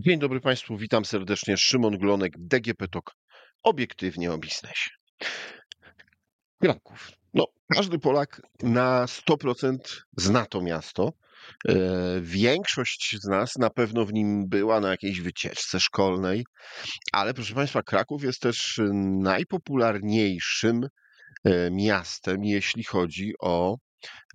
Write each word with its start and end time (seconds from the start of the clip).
Dzień 0.00 0.18
dobry 0.18 0.40
Państwu, 0.40 0.76
witam 0.76 1.04
serdecznie. 1.04 1.56
Szymon 1.56 1.98
Glonek, 1.98 2.32
DGP 2.38 2.88
TOK, 2.88 3.14
obiektywnie 3.62 4.32
o 4.32 4.38
biznesie. 4.38 4.90
Kraków. 6.62 7.10
No, 7.34 7.46
każdy 7.74 7.98
Polak 7.98 8.42
na 8.62 9.06
100% 9.06 9.76
zna 10.16 10.46
to 10.46 10.60
miasto. 10.60 11.12
E, 11.68 11.74
Większość 12.20 13.16
z 13.20 13.28
nas 13.28 13.56
na 13.56 13.70
pewno 13.70 14.04
w 14.04 14.12
nim 14.12 14.48
była 14.48 14.80
na 14.80 14.90
jakiejś 14.90 15.20
wycieczce 15.20 15.80
szkolnej, 15.80 16.44
ale 17.12 17.34
proszę 17.34 17.54
Państwa, 17.54 17.82
Kraków 17.82 18.24
jest 18.24 18.40
też 18.40 18.80
najpopularniejszym 19.22 20.88
e, 21.44 21.70
miastem, 21.70 22.44
jeśli 22.44 22.84
chodzi 22.84 23.32
o 23.40 23.76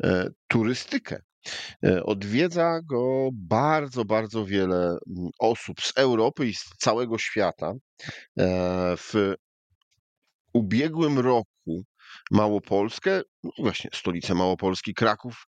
e, 0.03 0.27
turystykę. 0.47 1.21
E, 1.85 2.03
Odwiedza 2.03 2.79
go 2.81 3.29
bardzo, 3.33 4.05
bardzo 4.05 4.45
wiele 4.45 4.77
mm, 4.77 5.29
osób 5.39 5.81
z 5.81 5.93
Europy 5.97 6.47
i 6.47 6.53
z 6.53 6.63
całego 6.79 7.17
świata. 7.17 7.73
E, 8.39 8.97
W 8.97 9.13
ubiegłym 10.53 11.19
roku 11.19 11.83
Małopolskę, 12.31 13.21
no 13.43 13.51
właśnie 13.57 13.89
stolicę 13.93 14.33
Małopolski, 14.33 14.93
Kraków, 14.93 15.47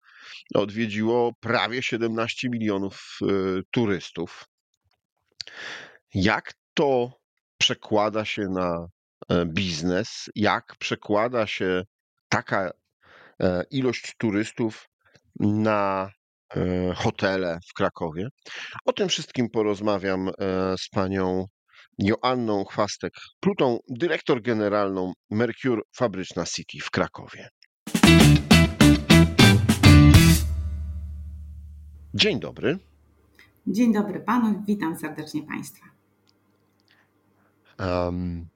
odwiedziło 0.54 1.32
prawie 1.40 1.82
17 1.82 2.48
milionów 2.48 3.18
e, 3.22 3.26
turystów. 3.70 4.44
Jak 6.14 6.52
to 6.74 7.12
przekłada 7.58 8.24
się 8.24 8.42
na 8.42 8.86
biznes? 9.46 10.30
Jak 10.34 10.76
przekłada 10.78 11.46
się 11.46 11.82
taka 12.28 12.70
ilość 13.70 14.14
turystów 14.18 14.88
na 15.40 16.10
e, 16.56 16.94
hotele 16.94 17.58
w 17.70 17.74
Krakowie? 17.74 18.28
O 18.84 18.92
tym 18.92 19.08
wszystkim 19.08 19.50
porozmawiam 19.50 20.28
e, 20.28 20.32
z 20.78 20.88
panią 20.88 21.46
Joanną 21.98 22.64
Chwastek-Plutą, 22.64 23.78
dyrektor 23.88 24.42
generalną 24.42 25.12
Mercure 25.30 25.82
Fabryczna 25.96 26.44
City 26.44 26.78
w 26.82 26.90
Krakowie. 26.90 27.48
Dzień 32.14 32.40
dobry. 32.40 32.78
Dzień 33.66 33.92
dobry 33.92 34.20
panu, 34.20 34.62
witam 34.66 34.96
serdecznie 34.98 35.42
państwa. 35.42 35.86
Em, 37.78 38.46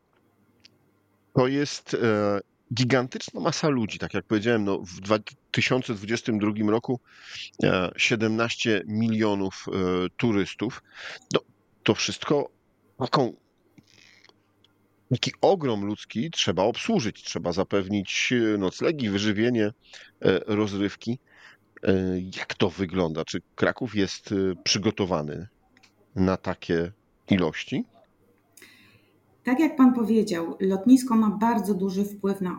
To 1.34 1.46
jest 1.46 1.94
e, 1.94 2.40
gigantyczna 2.74 3.40
masa 3.40 3.68
ludzi, 3.68 3.98
tak 3.98 4.14
jak 4.14 4.24
powiedziałem, 4.24 4.64
no, 4.64 4.78
w 4.78 5.00
2022 5.00 6.70
roku 6.70 7.00
e, 7.62 7.90
17 7.96 8.82
milionów 8.86 9.66
e, 9.68 9.72
turystów. 10.16 10.82
No, 11.34 11.40
to 11.82 11.94
wszystko 11.94 12.50
taką, 12.98 13.32
taki 15.10 15.32
ogrom 15.40 15.84
ludzki 15.84 16.30
trzeba 16.30 16.62
obsłużyć, 16.62 17.22
trzeba 17.22 17.52
zapewnić 17.52 18.32
e, 18.32 18.58
noclegi, 18.58 19.10
wyżywienie, 19.10 19.66
e, 19.66 19.72
rozrywki. 20.46 21.18
E, 21.82 21.92
Jak 22.38 22.54
to 22.54 22.70
wygląda? 22.70 23.24
Czy 23.24 23.40
Kraków 23.54 23.94
jest 23.94 24.32
e, 24.32 24.34
przygotowany 24.64 25.48
na 26.16 26.36
takie 26.36 26.92
ilości? 27.30 27.84
Tak 29.48 29.60
jak 29.60 29.76
pan 29.76 29.94
powiedział, 29.94 30.56
lotnisko 30.60 31.16
ma 31.16 31.30
bardzo 31.30 31.74
duży 31.74 32.04
wpływ 32.04 32.40
na 32.40 32.56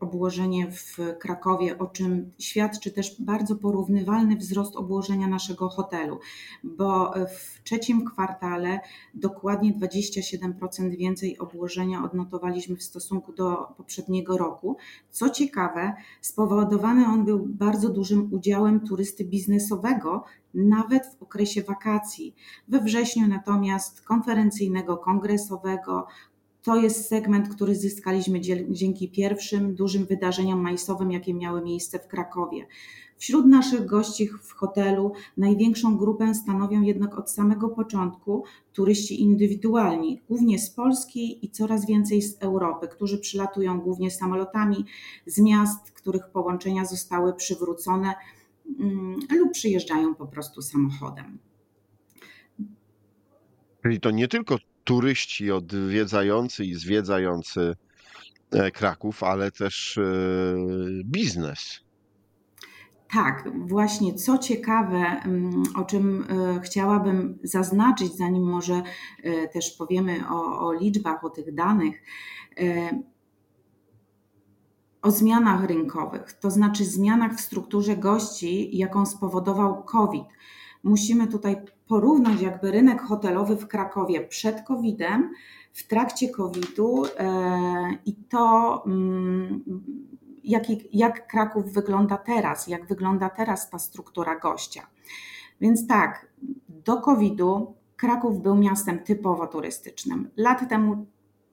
obłożenie 0.00 0.70
w 0.70 0.96
Krakowie, 1.18 1.78
o 1.78 1.86
czym 1.86 2.32
świadczy 2.38 2.90
też 2.90 3.22
bardzo 3.22 3.56
porównywalny 3.56 4.36
wzrost 4.36 4.76
obłożenia 4.76 5.28
naszego 5.28 5.68
hotelu, 5.68 6.18
bo 6.64 7.14
w 7.28 7.62
trzecim 7.62 8.04
kwartale 8.04 8.80
dokładnie 9.14 9.74
27% 9.74 10.96
więcej 10.96 11.38
obłożenia 11.38 12.04
odnotowaliśmy 12.04 12.76
w 12.76 12.82
stosunku 12.82 13.32
do 13.32 13.56
poprzedniego 13.76 14.38
roku. 14.38 14.76
Co 15.10 15.30
ciekawe, 15.30 15.92
spowodowany 16.20 17.06
on 17.06 17.24
był 17.24 17.46
bardzo 17.46 17.88
dużym 17.88 18.28
udziałem 18.32 18.80
turysty 18.80 19.24
biznesowego, 19.24 20.24
nawet 20.56 21.06
w 21.06 21.22
okresie 21.22 21.62
wakacji. 21.62 22.34
We 22.68 22.80
wrześniu 22.80 23.28
natomiast 23.28 24.02
konferencyjnego, 24.02 24.96
kongresowego. 24.96 26.06
To 26.62 26.76
jest 26.76 27.08
segment, 27.08 27.48
który 27.48 27.74
zyskaliśmy 27.74 28.40
dzięki 28.70 29.08
pierwszym 29.08 29.74
dużym 29.74 30.06
wydarzeniom 30.06 30.60
majsowym, 30.60 31.12
jakie 31.12 31.34
miały 31.34 31.62
miejsce 31.62 31.98
w 31.98 32.06
Krakowie. 32.06 32.66
Wśród 33.18 33.46
naszych 33.46 33.86
gości 33.86 34.28
w 34.42 34.52
hotelu 34.52 35.12
największą 35.36 35.96
grupę 35.96 36.34
stanowią 36.34 36.82
jednak 36.82 37.18
od 37.18 37.30
samego 37.30 37.68
początku 37.68 38.44
turyści 38.72 39.22
indywidualni, 39.22 40.22
głównie 40.28 40.58
z 40.58 40.70
Polski 40.70 41.46
i 41.46 41.50
coraz 41.50 41.86
więcej 41.86 42.22
z 42.22 42.42
Europy, 42.42 42.88
którzy 42.88 43.18
przylatują 43.18 43.80
głównie 43.80 44.10
samolotami 44.10 44.84
z 45.26 45.38
miast, 45.38 45.90
których 45.90 46.28
połączenia 46.28 46.84
zostały 46.84 47.34
przywrócone 47.34 48.14
lub 49.30 49.52
przyjeżdżają 49.52 50.14
po 50.14 50.26
prostu 50.26 50.62
samochodem. 50.62 51.38
Czyli 53.82 54.00
to 54.00 54.10
nie 54.10 54.28
tylko 54.28 54.56
turyści 54.84 55.50
odwiedzający 55.50 56.64
i 56.64 56.74
zwiedzający 56.74 57.74
e, 58.50 58.70
Kraków, 58.70 59.22
ale 59.22 59.50
też 59.50 59.98
e, 59.98 60.02
biznes. 61.04 61.80
Tak, 63.12 63.48
właśnie 63.68 64.14
co 64.14 64.38
ciekawe, 64.38 64.96
mm, 64.96 65.62
o 65.76 65.84
czym 65.84 66.24
e, 66.28 66.60
chciałabym 66.60 67.38
zaznaczyć, 67.42 68.16
zanim 68.16 68.42
może 68.42 68.82
też 69.52 69.70
powiemy 69.70 70.28
o, 70.28 70.68
o 70.68 70.72
liczbach, 70.72 71.24
o 71.24 71.30
tych 71.30 71.54
danych, 71.54 72.02
o 75.06 75.10
zmianach 75.10 75.64
rynkowych, 75.64 76.32
to 76.32 76.50
znaczy 76.50 76.84
zmianach 76.84 77.34
w 77.34 77.40
strukturze 77.40 77.96
gości, 77.96 78.76
jaką 78.76 79.06
spowodował 79.06 79.82
COVID. 79.84 80.24
Musimy 80.82 81.26
tutaj 81.26 81.56
porównać 81.88 82.40
jakby 82.40 82.70
rynek 82.70 83.02
hotelowy 83.02 83.56
w 83.56 83.68
Krakowie 83.68 84.20
przed 84.20 84.62
COVID-em, 84.62 85.30
w 85.72 85.86
trakcie 85.86 86.28
COVID-u 86.28 87.04
e, 87.04 87.08
i 88.06 88.14
to, 88.14 88.82
mm, 88.86 89.64
jaki, 90.44 90.88
jak 90.92 91.26
Kraków 91.26 91.72
wygląda 91.72 92.16
teraz, 92.16 92.66
jak 92.66 92.86
wygląda 92.86 93.30
teraz 93.30 93.70
ta 93.70 93.78
struktura 93.78 94.38
gościa. 94.38 94.86
Więc 95.60 95.86
tak, 95.86 96.32
do 96.68 96.96
COVID-u 96.96 97.74
Kraków 97.96 98.42
był 98.42 98.54
miastem 98.54 98.98
typowo 98.98 99.46
turystycznym. 99.46 100.30
Lat 100.36 100.68
temu 100.68 101.06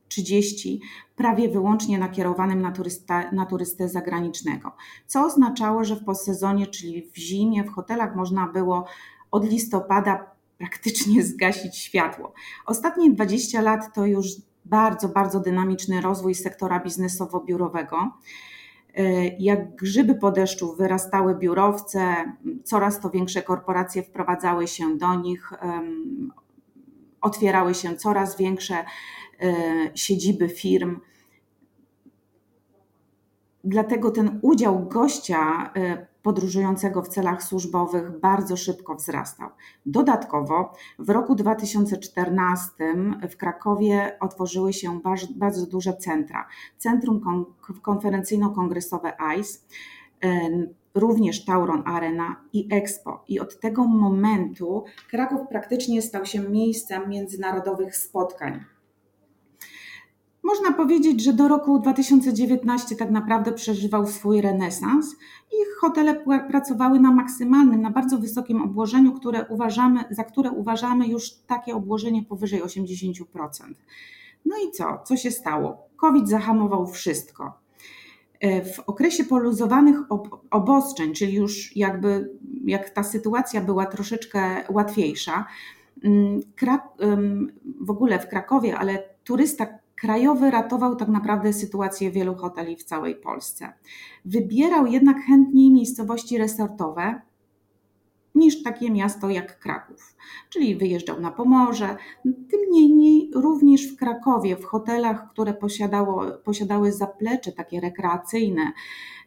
30 0.08 0.82
prawie 1.16 1.50
wyłącznie 1.50 1.98
nakierowanym 1.98 2.62
na, 2.62 2.72
turysta, 2.72 3.32
na 3.32 3.46
turystę 3.46 3.90
zagranicznego, 3.90 4.72
co 5.08 5.26
oznaczało, 5.26 5.84
że 5.84 5.96
w 5.96 6.04
postsezonie, 6.04 6.68
czyli 6.68 7.02
w 7.02 7.18
zimie, 7.18 7.64
w 7.64 7.70
hotelach 7.70 8.16
można 8.16 8.48
było 8.48 8.86
od 9.32 9.52
listopada 9.52 10.32
praktycznie 10.58 11.24
zgasić 11.34 11.78
światło. 11.78 12.34
Ostatnie 12.66 13.12
20 13.12 13.62
lat 13.62 13.94
to 13.96 14.06
już 14.06 14.28
bardzo, 14.66 15.10
bardzo 15.10 15.40
dynamiczny 15.40 16.02
rozwój 16.02 16.36
sektora 16.36 16.80
biznesowo-biurowego. 16.80 18.10
Jak 19.40 19.76
grzyby 19.76 20.16
po 20.16 20.32
deszczu 20.32 20.76
wyrastały 20.76 21.36
biurowce, 21.36 22.34
coraz 22.64 23.00
to 23.00 23.10
większe 23.10 23.42
korporacje 23.42 24.04
wprowadzały 24.04 24.68
się 24.68 24.98
do 24.98 25.16
nich, 25.16 25.54
otwierały 27.24 27.74
się 27.74 27.96
coraz 27.96 28.38
większe 28.38 28.76
e, 28.76 28.86
siedziby 29.96 30.50
firm. 30.50 31.00
Dlatego 33.64 34.12
ten 34.12 34.40
udział 34.42 34.88
gościa 34.88 35.72
e, 35.76 36.08
podróżującego 36.24 37.02
w 37.02 37.08
celach 37.08 37.44
służbowych 37.44 38.20
bardzo 38.20 38.58
szybko 38.58 38.96
wzrastał. 38.96 39.50
Dodatkowo 39.86 40.74
w 41.00 41.10
roku 41.10 41.36
2014 41.36 42.72
w 43.30 43.38
Krakowie 43.38 44.18
otworzyły 44.20 44.74
się 44.74 45.00
bardzo, 45.36 45.66
duże 45.66 45.94
centra. 45.94 46.48
Centrum 46.78 47.20
kon- 47.22 47.46
konferencyjno-kongresowe 47.82 49.12
ICE, 49.20 49.60
em, 50.22 50.68
również 50.96 51.46
Tauron 51.46 51.84
Arena 51.86 52.36
i 52.54 52.68
Expo. 52.72 53.24
I 53.28 53.40
od 53.40 53.60
tego 53.60 53.84
momentu 53.84 54.84
Kraków 55.10 55.40
praktycznie 55.50 56.02
stał 56.02 56.26
się 56.26 56.40
miejscem 56.40 57.10
międzynarodowych 57.10 57.98
spotkań. 57.98 58.73
Można 60.54 60.72
powiedzieć, 60.72 61.24
że 61.24 61.34
do 61.34 61.48
roku 61.48 61.80
2019 61.80 62.96
tak 62.96 63.12
naprawdę 63.12 63.52
przeżywał 63.52 64.08
swój 64.08 64.42
renesans 64.42 65.16
i 65.52 65.56
hotele 65.80 66.24
pracowały 66.50 67.00
na 67.00 67.12
maksymalnym, 67.12 67.82
na 67.82 67.92
bardzo 67.92 68.18
wysokim 68.18 68.62
obłożeniu, 68.62 69.12
które 69.12 69.46
uważamy, 69.50 70.04
za 70.10 70.24
które 70.24 70.52
uważamy 70.52 71.08
już 71.08 71.34
takie 71.34 71.76
obłożenie 71.76 72.24
powyżej 72.24 72.62
80%. 72.64 73.24
No 74.46 74.56
i 74.68 74.72
co? 74.72 75.00
Co 75.06 75.18
się 75.18 75.32
stało? 75.32 75.78
COVID 75.98 76.30
zahamował 76.30 76.88
wszystko. 76.88 77.54
E, 78.40 78.66
W 78.66 78.80
okresie 78.80 79.24
poluzowanych 79.24 80.12
ob- 80.12 80.40
obostrzeń, 80.52 81.14
czyli 81.14 81.34
już 81.34 81.76
jakby 81.76 82.30
jak 82.66 82.90
ta 82.90 83.04
sytuacja 83.04 83.62
była 83.62 83.86
troszeczkę 83.86 84.64
łatwiejsza, 84.70 85.46
Mm, 86.04 86.42
w 87.82 87.90
ogóle 87.90 88.20
w 88.20 88.28
Krakowie, 88.28 88.78
ale 88.78 89.04
turysta 89.24 89.68
krajowy 89.96 90.52
ratował 90.52 90.96
tak 90.96 91.08
naprawdę 91.08 91.54
sytuację 91.54 92.12
wielu 92.12 92.36
hoteli 92.36 92.76
w 92.76 92.84
całej 92.84 93.16
Polsce. 93.16 93.74
Wybierał 94.26 94.88
jednak 94.88 95.18
chętniej 95.18 95.72
miejscowości 95.72 96.38
resortowe 96.38 97.22
niż 98.36 98.64
takie 98.64 98.92
miasto 98.92 99.30
jak 99.30 99.60
Kraków, 99.60 100.16
czyli 100.50 100.76
wyjeżdżał 100.76 101.20
na 101.22 101.32
Pomorze. 101.32 101.98
Tym 102.24 102.60
niemniej 102.72 103.32
również 103.36 103.94
w 103.94 103.98
Krakowie, 103.98 104.58
w 104.58 104.66
hotelach, 104.66 105.30
które 105.30 105.54
posiadało, 105.54 106.26
posiadały 106.32 106.92
zaplecze 106.92 107.52
takie 107.52 107.80
rekreacyjne 107.80 108.72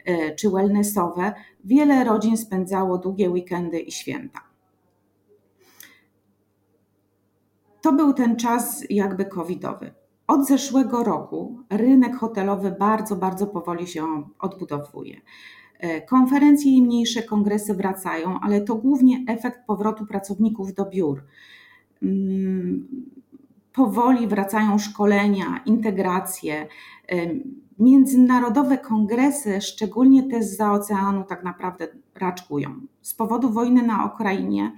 e, 0.04 0.34
czy 0.34 0.50
wellnessowe, 0.50 1.32
wiele 1.64 2.04
rodzin 2.04 2.36
spędzało 2.36 2.98
długie 2.98 3.30
weekendy 3.30 3.80
i 3.80 3.92
święta. 3.92 4.40
To 7.82 7.92
był 7.92 8.12
ten 8.12 8.36
czas 8.36 8.84
jakby 8.90 9.24
covidowy. 9.24 9.94
Od 10.26 10.46
zeszłego 10.46 11.04
roku 11.04 11.58
rynek 11.70 12.16
hotelowy 12.16 12.76
bardzo, 12.78 13.16
bardzo 13.16 13.46
powoli 13.46 13.86
się 13.86 14.22
odbudowuje. 14.38 15.20
E, 15.78 16.00
konferencje 16.00 16.72
i 16.72 16.82
mniejsze 16.82 17.22
kongresy 17.22 17.74
wracają, 17.74 18.40
ale 18.40 18.60
to 18.60 18.74
głównie 18.74 19.24
efekt 19.28 19.66
powrotu 19.66 20.06
pracowników 20.06 20.74
do 20.74 20.84
biur. 20.84 21.22
Mm, 22.02 22.88
powoli 23.72 24.26
wracają 24.26 24.78
szkolenia, 24.78 25.60
integracje, 25.66 26.68
e, 27.08 27.16
międzynarodowe 27.78 28.78
kongresy, 28.78 29.60
szczególnie 29.60 30.30
te 30.30 30.42
z 30.42 30.60
oceanu, 30.60 31.24
tak 31.24 31.44
naprawdę 31.44 31.88
raczkują. 32.14 32.80
Z 33.02 33.14
powodu 33.14 33.50
wojny 33.50 33.82
na 33.82 34.06
Ukrainie 34.14 34.72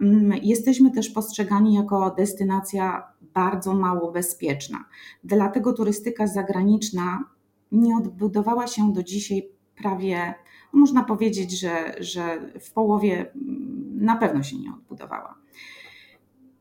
mm, 0.00 0.32
jesteśmy 0.42 0.90
też 0.90 1.10
postrzegani 1.10 1.74
jako 1.74 2.10
destynacja 2.10 3.02
bardzo 3.36 3.74
mało 3.74 4.12
bezpieczna. 4.12 4.84
Dlatego 5.24 5.72
turystyka 5.72 6.26
zagraniczna 6.26 7.24
nie 7.72 7.96
odbudowała 7.96 8.66
się 8.66 8.92
do 8.92 9.02
dzisiaj 9.02 9.48
prawie, 9.76 10.34
można 10.72 11.04
powiedzieć, 11.04 11.60
że, 11.60 11.94
że 12.00 12.52
w 12.60 12.72
połowie 12.72 13.32
mm, 13.34 14.04
na 14.04 14.16
pewno 14.16 14.42
się 14.42 14.58
nie 14.58 14.72
odbudowała. 14.72 15.34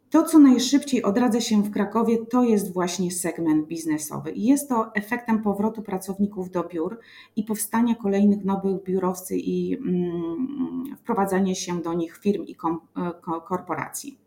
To, 0.10 0.24
co 0.24 0.40
najszybciej 0.40 1.04
odradza 1.04 1.42
się 1.42 1.64
w 1.64 1.72
Krakowie, 1.72 2.26
to 2.26 2.44
jest 2.44 2.74
właśnie 2.74 3.12
segment 3.12 3.68
biznesowy. 3.68 4.32
Jest 4.36 4.70
to 4.70 4.96
efektem 4.96 5.44
powrotu 5.44 5.82
pracowników 5.82 6.52
do 6.52 6.64
biur 6.64 7.00
i 7.36 7.44
powstania 7.44 7.96
kolejnych 7.96 8.46
nowych 8.46 8.84
biurowcy 8.84 9.38
i 9.38 9.78
mm, 9.78 10.96
wprowadzanie 10.98 11.56
się 11.56 11.82
do 11.82 11.94
nich 11.94 12.18
firm 12.18 12.44
i 12.46 12.56
kom, 12.56 12.80
e, 12.98 13.12
korporacji. 13.42 14.25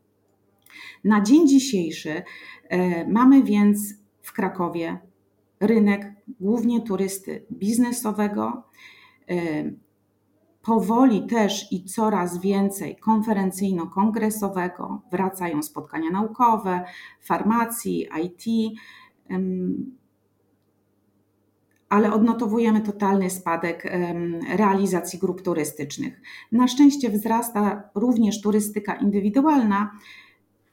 Na 1.04 1.22
dzień 1.22 1.48
dzisiejszy 1.48 2.22
e, 2.68 3.08
mamy 3.08 3.42
więc 3.42 3.94
w 4.22 4.32
Krakowie 4.32 4.98
rynek 5.60 6.12
głównie 6.40 6.80
turysty 6.80 7.46
biznesowego. 7.52 8.64
E, 9.30 9.34
powoli 10.62 11.26
też 11.26 11.72
i 11.72 11.84
coraz 11.84 12.40
więcej 12.40 12.96
konferencyjno-kongresowego, 12.96 14.98
wracają 15.12 15.62
spotkania 15.62 16.10
naukowe, 16.10 16.84
farmacji, 17.20 18.08
IT, 18.24 18.74
ale 21.88 22.12
odnotowujemy 22.12 22.80
totalny 22.80 23.30
spadek 23.30 23.92
realizacji 24.56 25.18
grup 25.18 25.42
turystycznych. 25.42 26.20
Na 26.52 26.68
szczęście 26.68 27.10
wzrasta 27.10 27.90
również 27.94 28.40
turystyka 28.40 28.94
indywidualna, 28.94 29.90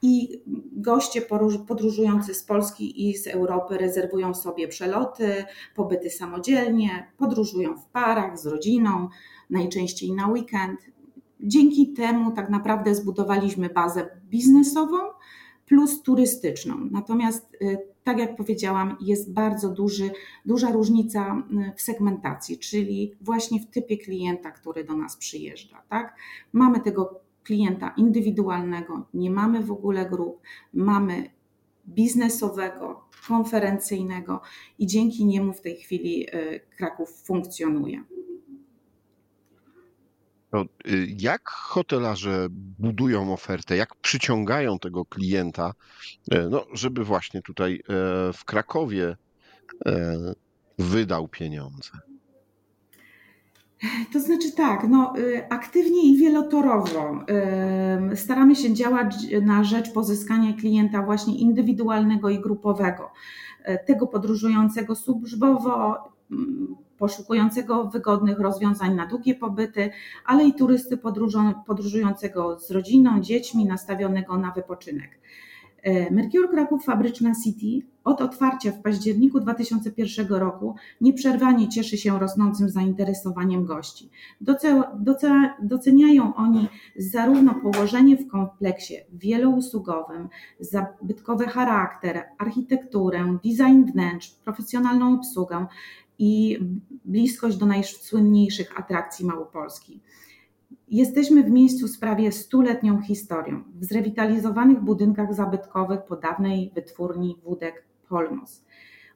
i 0.06 0.42
goście 0.72 1.22
podróżujący 1.68 2.34
z 2.34 2.44
Polski 2.44 3.10
i 3.10 3.18
z 3.18 3.28
Europy 3.28 3.78
rezerwują 3.78 4.34
sobie 4.34 4.68
przeloty, 4.68 5.46
pobyty 5.76 6.10
samodzielnie, 6.10 7.12
podróżują 7.18 7.78
w 7.78 7.86
parach 7.86 8.40
z 8.40 8.46
rodziną, 8.46 9.10
najczęściej 9.50 10.12
na 10.12 10.28
weekend. 10.28 10.80
Dzięki 11.40 11.94
temu 11.94 12.32
tak 12.32 12.50
naprawdę 12.50 12.96
zbudowaliśmy 12.96 13.70
bazę 13.70 14.10
biznesową 14.30 14.98
plus 15.66 16.02
turystyczną. 16.02 16.76
Natomiast, 16.92 17.54
y, 17.62 17.78
tak 18.04 18.20
jak 18.20 18.36
powiedziałam, 18.36 18.98
jest 19.02 19.34
bardzo 19.34 19.70
duży, 19.70 20.12
duża 20.46 20.72
różnica 20.72 21.44
y, 21.70 21.74
w 21.76 21.82
segmentacji, 21.82 22.60
czyli 22.60 23.16
właśnie 23.22 23.60
w 23.60 23.66
typie 23.66 23.98
klienta, 23.98 24.52
który 24.52 24.84
do 24.84 24.96
nas 24.96 25.18
przyjeżdża. 25.18 25.82
Tak? 25.90 26.16
Mamy 26.54 26.80
tego 26.80 27.25
klienta 27.46 27.94
indywidualnego, 27.98 29.08
nie 29.14 29.32
mamy 29.32 29.64
w 29.64 29.72
ogóle 29.72 30.10
grup, 30.10 30.42
mamy 30.74 31.30
biznesowego, 31.88 33.10
konferencyjnego 33.28 34.42
i 34.80 34.88
dzięki 34.88 35.26
niemu 35.26 35.54
w 35.54 35.62
tej 35.62 35.78
chwili 35.78 36.28
y, 36.36 36.62
Kraków 36.78 37.10
funkcjonuje. 37.24 38.04
To 40.52 40.62
y, 40.62 41.08
jak 41.20 41.50
hotelarze 41.50 42.48
budują 42.80 43.34
ofertę, 43.34 43.78
jak 43.78 43.96
przyciągają 43.96 44.80
tego 44.80 45.06
klienta, 45.06 45.74
y, 46.34 46.50
no, 46.50 46.66
żeby 46.74 47.04
właśnie 47.04 47.42
tutaj 47.42 47.82
w 48.34 48.46
Krakowie 48.46 49.18
wydał 50.80 51.28
pieniądze? 51.28 51.92
To 54.14 54.20
znaczy 54.20 54.52
tak, 54.52 54.88
no, 54.90 55.14
y, 55.18 55.50
aktywnie 55.50 56.04
i 56.04 56.18
wielotorowo 56.18 57.26
staramy 58.16 58.56
się 58.56 58.74
działać 58.74 59.16
na 59.42 59.64
rzecz 59.64 59.94
pozyskania 59.94 60.54
klienta 60.54 61.02
właśnie 61.02 61.38
indywidualnego 61.38 62.30
i 62.30 62.42
grupowego, 62.42 63.12
e, 63.64 63.78
tego 63.78 64.08
podróżującego 64.08 64.96
służbowo, 64.96 65.98
poszukującego 66.98 67.86
wygodnych 67.86 68.40
rozwiązań 68.40 68.96
na 68.96 69.06
długie 69.06 69.36
pobyty, 69.36 69.90
ale 70.26 70.44
i 70.44 70.54
turysty 70.54 70.98
podróżującego 71.66 72.60
z 72.60 72.72
rodziną, 72.72 73.20
dziećmi, 73.22 73.66
nastawionego 73.66 74.38
na 74.38 74.52
wypoczynek. 74.52 75.20
E, 75.86 76.12
Mercure 76.12 76.48
Kraków 76.48 76.86
Fabryczna 76.86 77.32
City 77.44 77.88
od 78.04 78.22
otwarcia 78.22 78.72
w 78.72 78.82
październiku 78.82 79.40
2001 79.40 80.28
roku 80.28 80.76
nieprzerwanie 81.02 81.70
cieszy 81.70 81.98
się 81.98 82.20
rosnącym 82.20 82.70
zainteresowaniem 82.70 83.66
gości. 83.66 84.10
Doceniają 85.62 86.36
oni 86.36 86.68
zarówno 86.98 87.56
położenie 87.56 88.18
w 88.18 88.28
kompleksie 88.28 88.96
wielousługowym, 89.14 90.30
zabytkowy 90.60 91.46
charakter, 91.48 92.24
architekturę, 92.38 93.38
design 93.44 93.92
wnętrz, 93.92 94.32
profesjonalną 94.44 95.14
obsługę 95.14 95.66
i 96.20 96.60
bliskość 97.06 97.58
do 97.58 97.66
najsłynniejszych 97.66 98.80
atrakcji 98.80 99.26
Małopolski. 99.26 100.02
Jesteśmy 100.88 101.44
w 101.44 101.52
miejscu 101.52 101.88
z 101.88 101.98
prawie 101.98 102.32
stuletnią 102.32 103.02
historią, 103.02 103.64
w 103.76 103.86
zrewitalizowanych 103.86 104.82
budynkach 104.82 105.34
zabytkowych 105.34 106.00
po 106.08 106.16
dawnej 106.16 106.72
wytwórni 106.76 107.38
wódek 107.44 107.86
Polmos. 108.10 108.66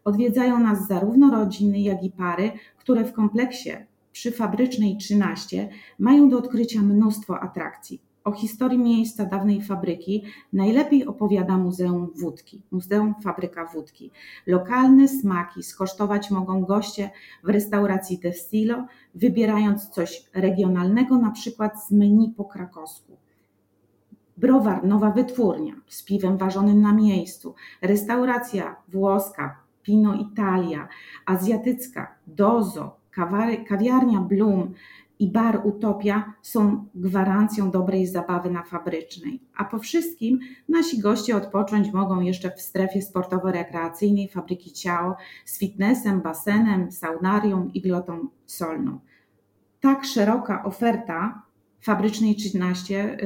Odwiedzają 0.03 0.59
nas 0.59 0.87
zarówno 0.87 1.31
rodziny, 1.31 1.79
jak 1.79 2.03
i 2.03 2.11
pary, 2.11 2.51
które 2.77 3.05
w 3.05 3.13
kompleksie 3.13 3.71
przy 4.11 4.31
Fabrycznej 4.31 4.97
13 4.97 5.69
mają 5.99 6.29
do 6.29 6.37
odkrycia 6.37 6.81
mnóstwo 6.81 7.39
atrakcji. 7.39 8.08
O 8.29 8.31
historii 8.31 8.77
miejsca 8.77 9.25
dawnej 9.25 9.61
fabryki 9.61 10.23
najlepiej 10.53 11.05
opowiada 11.05 11.57
Muzeum 11.57 12.11
Wódki, 12.15 12.61
Muzeum 12.71 13.15
Fabryka 13.23 13.65
Wódki. 13.65 14.11
Lokalne 14.47 15.07
smaki 15.07 15.63
skosztować 15.63 16.31
mogą 16.31 16.65
goście 16.65 17.09
w 17.43 17.49
restauracji 17.49 18.19
Destilo, 18.19 18.85
wybierając 19.15 19.89
coś 19.89 20.25
regionalnego, 20.33 21.17
na 21.17 21.31
przykład 21.31 21.83
z 21.87 21.91
menu 21.91 22.33
po 22.37 22.45
krakowsku. 22.45 23.17
Browar 24.37 24.85
Nowa 24.85 25.11
Wytwórnia 25.11 25.73
z 25.87 26.03
piwem 26.03 26.37
ważonym 26.37 26.81
na 26.81 26.93
miejscu, 26.93 27.55
restauracja 27.81 28.75
włoska 28.87 29.59
Pino 29.83 30.15
Italia, 30.15 30.87
azjatycka 31.25 32.15
Dozo, 32.27 32.99
kawiarnia 33.67 34.19
Bloom, 34.21 34.73
i 35.19 35.31
bar 35.31 35.61
Utopia 35.63 36.33
są 36.41 36.85
gwarancją 36.95 37.71
dobrej 37.71 38.07
zabawy 38.07 38.51
na 38.51 38.63
fabrycznej. 38.63 39.39
A 39.55 39.65
po 39.65 39.79
wszystkim 39.79 40.39
nasi 40.69 40.99
goście 40.99 41.35
odpocząć 41.35 41.93
mogą 41.93 42.21
jeszcze 42.21 42.51
w 42.51 42.61
strefie 42.61 43.01
sportowo-rekreacyjnej 43.01 44.29
fabryki 44.31 44.71
Ciao 44.71 45.15
z 45.45 45.59
fitnessem, 45.59 46.21
basenem, 46.21 46.91
saunarium 46.91 47.73
i 47.73 47.81
glotą 47.81 48.27
solną. 48.45 48.99
Tak 49.79 50.05
szeroka 50.05 50.63
oferta 50.63 51.41
fabrycznej 51.81 52.35
13 52.35 53.17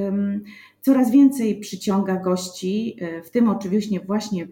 coraz 0.81 1.11
więcej 1.11 1.59
przyciąga 1.59 2.15
gości, 2.15 2.97
y, 3.01 3.23
w 3.23 3.31
tym 3.31 3.49
oczywiście 3.49 3.99
właśnie 3.99 4.47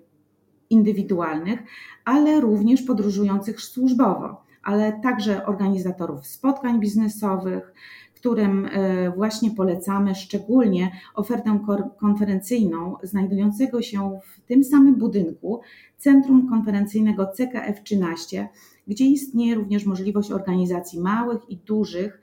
indywidualnych, 0.70 1.60
ale 2.06 2.42
również 2.42 2.82
podróżujących 2.82 3.62
służbowo 3.62 4.44
ale 4.64 5.00
także 5.04 5.46
organizatorów 5.46 6.28
spotkań 6.28 6.80
biznesowych, 6.80 7.74
którym 8.16 8.66
e, 8.66 9.12
właśnie 9.12 9.52
polecamy 9.52 10.16
szczególnie 10.16 10.92
ofertę 11.16 11.60
konferencyjną 12.00 12.96
znajdującego 13.04 13.82
się 13.82 14.20
w 14.26 14.42
tym 14.42 14.64
samym 14.64 14.96
budynku 14.96 15.62
Centrum 15.98 16.50
Konferencyjnego 16.50 17.28
CKF 17.28 17.84
13, 17.84 18.50
gdzie 18.88 19.06
istnieje 19.06 19.56
również 19.56 19.86
możliwość 19.86 20.32
organizacji 20.32 21.00
małych 21.00 21.50
i 21.50 21.58
dużych 21.58 22.22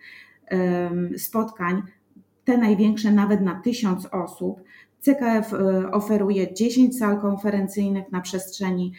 spotkań, 1.16 1.82
te 2.44 2.58
największe 2.58 3.12
nawet 3.12 3.40
na 3.40 3.60
tysiąc 3.60 4.06
osób. 4.06 4.60
CKF 5.00 5.54
e, 5.54 5.90
oferuje 5.90 6.54
10 6.54 6.98
sal 6.98 7.20
konferencyjnych 7.20 8.12
na 8.12 8.20
przestrzeni 8.20 8.92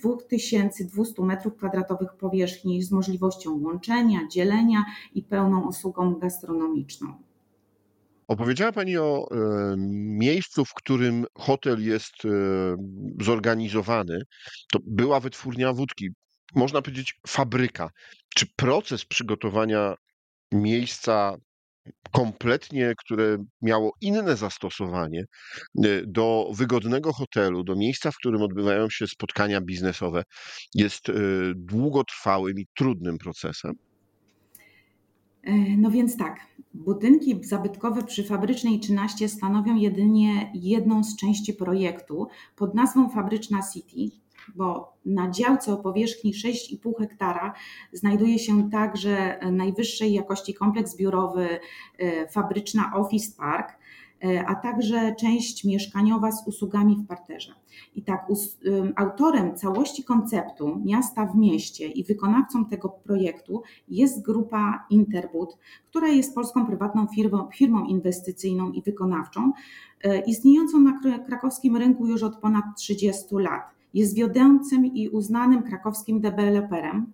2200 0.00 1.22
m2 1.22 2.06
powierzchni 2.18 2.82
z 2.82 2.92
możliwością 2.92 3.60
łączenia, 3.62 4.20
dzielenia 4.30 4.84
i 5.14 5.22
pełną 5.22 5.68
usługą 5.68 6.14
gastronomiczną. 6.14 7.14
Opowiedziała 8.28 8.72
Pani 8.72 8.98
o 8.98 9.28
e, 9.30 9.74
miejscu, 10.18 10.64
w 10.64 10.74
którym 10.74 11.26
hotel 11.38 11.84
jest 11.84 12.14
e, 12.24 12.28
zorganizowany. 13.20 14.22
To 14.72 14.78
była 14.86 15.20
wytwórnia 15.20 15.72
wódki, 15.72 16.08
można 16.54 16.82
powiedzieć 16.82 17.20
fabryka. 17.26 17.90
Czy 18.34 18.46
proces 18.56 19.04
przygotowania 19.04 19.94
miejsca 20.52 21.36
kompletnie, 22.12 22.94
które 22.98 23.44
miało 23.62 23.92
inne 24.00 24.36
zastosowanie 24.36 25.24
y, 25.84 26.04
do 26.06 26.50
wygodnego 26.54 27.12
hotelu, 27.12 27.64
do 27.64 27.76
miejsca, 27.76 28.10
w 28.10 28.16
którym 28.16 28.42
odbywają 28.42 28.90
się 28.90 29.06
spotkania 29.06 29.60
biznesowe, 29.60 30.22
jest 30.74 31.08
y, 31.08 31.12
długotrwałym 31.56 32.58
i 32.58 32.66
trudnym 32.76 33.18
procesem? 33.18 33.74
E, 35.42 35.76
no 35.76 35.90
więc 35.90 36.16
tak, 36.16 36.40
budynki 36.74 37.44
zabytkowe 37.44 38.04
przy 38.04 38.24
Fabrycznej 38.24 38.80
13 38.80 39.28
stanowią 39.28 39.76
jedynie 39.76 40.52
jedną 40.54 41.04
z 41.04 41.16
części 41.16 41.54
projektu 41.54 42.28
pod 42.56 42.74
nazwą 42.74 43.08
Fabryczna 43.08 43.60
City, 43.72 44.16
bo 44.56 44.92
na 45.06 45.30
działce 45.30 45.72
o 45.72 45.76
powierzchni 45.76 46.32
6,5 46.34 46.98
hektara 46.98 47.54
znajduje 47.92 48.38
się 48.38 48.70
także 48.70 49.38
najwyższej 49.52 50.12
jakości 50.12 50.54
kompleks 50.54 50.96
biurowy 50.96 51.48
e, 51.98 52.28
fabryczna 52.28 52.92
Office 52.94 53.36
Park, 53.38 53.78
e, 54.24 54.46
a 54.46 54.54
także 54.54 55.14
część 55.14 55.64
mieszkaniowa 55.64 56.32
z 56.32 56.46
usługami 56.46 56.96
w 56.96 57.06
parterze. 57.06 57.54
I 57.94 58.02
tak, 58.02 58.26
autorem 58.96 59.56
całości 59.56 60.04
konceptu 60.04 60.80
miasta 60.84 61.26
w 61.26 61.36
mieście 61.36 61.86
i 61.86 62.04
wykonawcą 62.04 62.64
tego 62.64 62.88
projektu 62.88 63.62
jest 63.88 64.22
grupa 64.22 64.86
Interbud, 64.90 65.58
która 65.90 66.08
jest 66.08 66.34
polską 66.34 66.66
prywatną 66.66 67.06
firmą, 67.06 67.48
firmą 67.54 67.84
inwestycyjną 67.84 68.72
i 68.72 68.82
wykonawczą, 68.82 69.52
e, 70.04 70.20
istniejącą 70.20 70.80
na 70.80 71.00
krakowskim 71.26 71.76
rynku 71.76 72.06
już 72.06 72.22
od 72.22 72.36
ponad 72.36 72.64
30 72.76 73.38
lat. 73.38 73.79
Jest 73.94 74.14
wiodącym 74.14 74.86
i 74.86 75.08
uznanym 75.08 75.62
krakowskim 75.62 76.20
deweloperem 76.20 77.12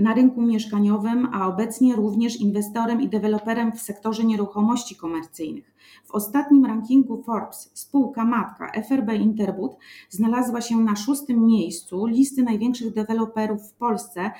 na 0.00 0.14
rynku 0.14 0.42
mieszkaniowym, 0.42 1.28
a 1.32 1.48
obecnie 1.48 1.96
również 1.96 2.36
inwestorem 2.40 3.00
i 3.00 3.08
deweloperem 3.08 3.72
w 3.72 3.80
sektorze 3.80 4.24
nieruchomości 4.24 4.96
komercyjnych. 4.96 5.74
W 6.04 6.14
ostatnim 6.14 6.64
rankingu 6.64 7.22
Forbes 7.22 7.70
spółka 7.74 8.24
matka 8.24 8.72
FRB 8.88 9.14
Interbud 9.14 9.76
znalazła 10.08 10.60
się 10.60 10.76
na 10.76 10.96
szóstym 10.96 11.46
miejscu 11.46 12.06
listy 12.06 12.42
największych 12.42 12.94
deweloperów 12.94 13.62
w 13.70 13.72
Polsce, 13.72 14.30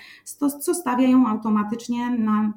co 0.61 0.75
stawia 0.75 1.09
ją 1.09 1.27
automatycznie 1.27 2.11
na 2.11 2.53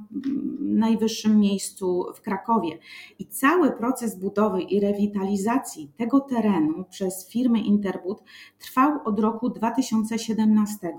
najwyższym 0.60 1.40
miejscu 1.40 2.06
w 2.16 2.22
Krakowie. 2.22 2.78
I 3.20 3.26
cały 3.26 3.72
proces 3.72 4.20
budowy 4.20 4.62
i 4.62 4.80
rewitalizacji 4.80 5.92
tego 5.98 6.20
terenu 6.20 6.86
przez 6.90 7.30
firmę 7.30 7.60
Interbud 7.60 8.24
trwał 8.60 9.00
od 9.06 9.20
roku 9.20 9.50
2017. 9.50 10.94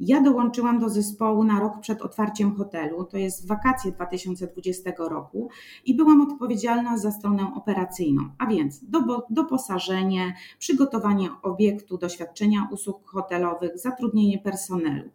Ja 0.00 0.22
dołączyłam 0.22 0.78
do 0.78 0.88
zespołu 0.88 1.44
na 1.44 1.60
rok 1.60 1.80
przed 1.80 2.02
otwarciem 2.02 2.56
hotelu, 2.56 3.04
to 3.04 3.18
jest 3.18 3.48
wakacje 3.48 3.92
2020 3.92 4.90
roku, 4.98 5.48
i 5.84 5.96
byłam 5.96 6.20
odpowiedzialna 6.20 6.98
za 6.98 7.10
stronę 7.10 7.52
operacyjną, 7.54 8.28
a 8.38 8.46
więc 8.46 8.84
doposażenie, 9.30 10.34
przygotowanie 10.58 11.28
obiektu, 11.42 11.98
doświadczenia 11.98 12.68
usług 12.72 13.08
hotelowych, 13.10 13.78
zatrudnienie 13.78 14.38
personelu. 14.38 15.10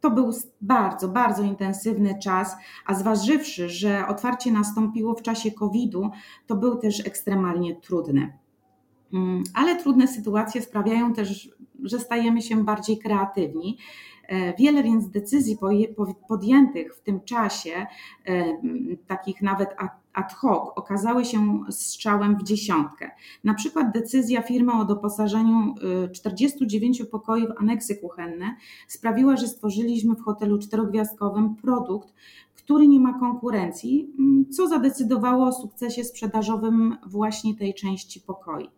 To 0.00 0.10
był 0.10 0.30
bardzo, 0.60 1.08
bardzo 1.08 1.42
intensywny 1.42 2.18
czas, 2.18 2.56
a 2.86 2.94
zważywszy, 2.94 3.68
że 3.68 4.06
otwarcie 4.08 4.52
nastąpiło 4.52 5.14
w 5.14 5.22
czasie 5.22 5.52
COVID-u, 5.52 6.10
to 6.46 6.56
był 6.56 6.78
też 6.78 7.06
ekstremalnie 7.06 7.76
trudny. 7.76 8.38
Mm, 9.12 9.42
ale 9.54 9.76
trudne 9.76 10.08
sytuacje 10.08 10.62
sprawiają 10.62 11.12
też, 11.12 11.50
że 11.84 11.98
stajemy 11.98 12.42
się 12.42 12.64
bardziej 12.64 12.98
kreatywni. 12.98 13.78
E, 14.28 14.54
wiele 14.56 14.82
więc 14.82 15.10
decyzji 15.10 15.58
podjętych 16.28 16.96
w 16.96 17.00
tym 17.00 17.20
czasie, 17.20 17.86
e, 18.26 18.44
takich 19.06 19.42
nawet 19.42 19.68
ad 20.12 20.32
hoc, 20.32 20.72
okazały 20.76 21.24
się 21.24 21.64
strzałem 21.70 22.36
w 22.38 22.42
dziesiątkę. 22.42 23.10
Na 23.44 23.54
przykład 23.54 23.92
decyzja 23.92 24.42
firmy 24.42 24.72
o 24.72 24.84
doposażeniu 24.84 25.74
49 26.14 27.00
e, 27.00 27.04
pokoi 27.04 27.46
w 27.46 27.60
aneksy 27.60 27.96
kuchenne 27.96 28.56
sprawiła, 28.88 29.36
że 29.36 29.48
stworzyliśmy 29.48 30.14
w 30.14 30.22
hotelu 30.22 30.58
czterogwiazdkowym 30.58 31.56
produkt, 31.56 32.14
który 32.54 32.88
nie 32.88 33.00
ma 33.00 33.18
konkurencji, 33.18 34.10
co 34.50 34.68
zadecydowało 34.68 35.46
o 35.46 35.52
sukcesie 35.52 36.04
sprzedażowym 36.04 36.96
właśnie 37.06 37.54
tej 37.54 37.74
części 37.74 38.20
pokoi. 38.20 38.68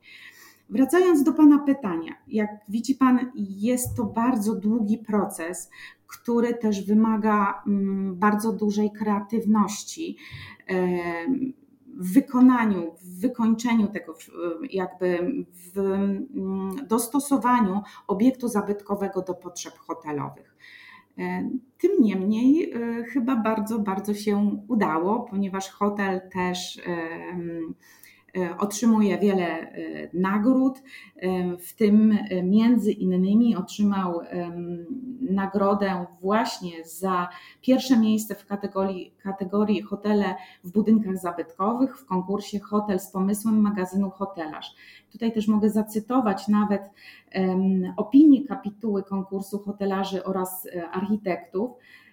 Wracając 0.70 1.22
do 1.22 1.32
Pana 1.32 1.58
pytania, 1.58 2.12
jak 2.28 2.50
widzi 2.68 2.94
Pan, 2.94 3.32
jest 3.34 3.96
to 3.96 4.04
bardzo 4.04 4.54
długi 4.54 4.98
proces, 4.98 5.70
który 6.06 6.54
też 6.54 6.86
wymaga 6.86 7.62
mm, 7.66 8.16
bardzo 8.16 8.52
dużej 8.52 8.90
kreatywności 8.92 10.16
w 11.96 12.12
wykonaniu, 12.12 12.92
w 13.00 13.20
wykończeniu 13.20 13.86
tego, 13.86 14.14
jakby 14.70 15.18
w 15.52 15.78
mm, 15.78 16.86
dostosowaniu 16.88 17.82
obiektu 18.06 18.48
zabytkowego 18.48 19.22
do 19.22 19.34
potrzeb 19.34 19.74
hotelowych. 19.78 20.56
Tym 21.78 21.90
niemniej 22.00 22.72
e, 22.72 23.04
chyba 23.04 23.36
bardzo, 23.36 23.78
bardzo 23.78 24.14
się 24.14 24.60
udało, 24.68 25.20
ponieważ 25.20 25.70
hotel 25.70 26.20
też 26.32 26.80
otrzymuje 28.58 29.18
wiele 29.18 29.46
e, 29.46 29.70
nagród, 30.14 30.82
e, 31.16 31.56
w 31.56 31.74
tym 31.74 32.18
między 32.42 32.92
innymi 32.92 33.56
otrzymał 33.56 34.20
nagrodę 35.20 36.06
właśnie 36.20 36.84
za 36.84 37.28
pierwsze 37.60 37.98
miejsce 37.98 38.34
w 38.34 38.46
kategorii, 38.46 39.14
kategorii 39.22 39.82
hotele 39.82 40.34
w 40.64 40.72
budynkach 40.72 41.18
zabytkowych 41.18 41.98
w 41.98 42.06
konkursie 42.06 42.60
Hotel 42.60 43.00
z 43.00 43.10
pomysłem 43.10 43.60
magazynu 43.60 44.10
Hotelarz. 44.10 44.74
Tutaj 45.12 45.32
też 45.32 45.48
mogę 45.48 45.70
zacytować 45.70 46.48
nawet 46.48 46.82
opinię 47.96 48.44
kapituły 48.44 49.02
konkursu 49.02 49.58
hotelarzy 49.58 50.24
oraz 50.24 50.68
architektów, 50.92 51.70
E, 51.70 52.05